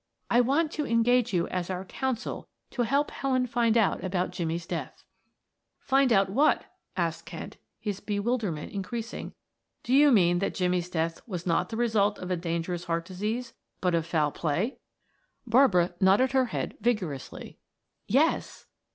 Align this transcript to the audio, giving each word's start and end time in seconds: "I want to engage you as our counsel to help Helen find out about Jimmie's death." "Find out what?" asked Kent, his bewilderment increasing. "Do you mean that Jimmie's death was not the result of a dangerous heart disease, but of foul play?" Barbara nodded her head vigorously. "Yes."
"I 0.31 0.41
want 0.41 0.71
to 0.71 0.87
engage 0.87 1.31
you 1.31 1.47
as 1.49 1.69
our 1.69 1.85
counsel 1.85 2.47
to 2.71 2.81
help 2.81 3.11
Helen 3.11 3.45
find 3.45 3.77
out 3.77 4.03
about 4.03 4.31
Jimmie's 4.31 4.65
death." 4.65 5.03
"Find 5.77 6.11
out 6.11 6.27
what?" 6.27 6.65
asked 6.97 7.27
Kent, 7.27 7.57
his 7.79 7.99
bewilderment 7.99 8.71
increasing. 8.71 9.33
"Do 9.83 9.93
you 9.93 10.11
mean 10.11 10.39
that 10.39 10.55
Jimmie's 10.55 10.89
death 10.89 11.21
was 11.27 11.45
not 11.45 11.69
the 11.69 11.77
result 11.77 12.17
of 12.17 12.31
a 12.31 12.35
dangerous 12.35 12.85
heart 12.85 13.05
disease, 13.05 13.53
but 13.79 13.93
of 13.93 14.07
foul 14.07 14.31
play?" 14.31 14.79
Barbara 15.45 15.93
nodded 15.99 16.31
her 16.31 16.45
head 16.45 16.77
vigorously. 16.81 17.59
"Yes." 18.07 18.65